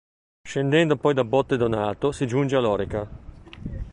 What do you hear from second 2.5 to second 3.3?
a Lorica.